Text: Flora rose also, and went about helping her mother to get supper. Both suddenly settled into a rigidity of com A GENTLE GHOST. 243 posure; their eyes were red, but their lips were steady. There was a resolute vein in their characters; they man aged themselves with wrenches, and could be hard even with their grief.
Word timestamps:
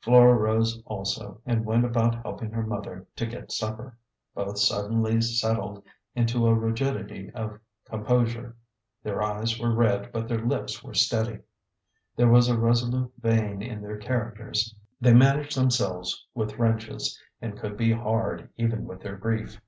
Flora 0.00 0.32
rose 0.36 0.80
also, 0.86 1.42
and 1.44 1.66
went 1.66 1.84
about 1.84 2.22
helping 2.22 2.50
her 2.50 2.62
mother 2.62 3.06
to 3.14 3.26
get 3.26 3.52
supper. 3.52 3.98
Both 4.34 4.58
suddenly 4.58 5.20
settled 5.20 5.84
into 6.14 6.46
a 6.46 6.54
rigidity 6.54 7.30
of 7.32 7.60
com 7.84 8.00
A 8.04 8.04
GENTLE 8.04 8.04
GHOST. 8.24 8.34
243 8.36 8.42
posure; 8.42 8.54
their 9.02 9.22
eyes 9.22 9.60
were 9.60 9.74
red, 9.74 10.12
but 10.12 10.28
their 10.28 10.40
lips 10.42 10.82
were 10.82 10.94
steady. 10.94 11.40
There 12.16 12.30
was 12.30 12.48
a 12.48 12.58
resolute 12.58 13.12
vein 13.18 13.60
in 13.60 13.82
their 13.82 13.98
characters; 13.98 14.74
they 14.98 15.12
man 15.12 15.40
aged 15.40 15.58
themselves 15.58 16.24
with 16.34 16.56
wrenches, 16.58 17.20
and 17.42 17.58
could 17.58 17.76
be 17.76 17.92
hard 17.92 18.48
even 18.56 18.86
with 18.86 19.02
their 19.02 19.16
grief. 19.18 19.60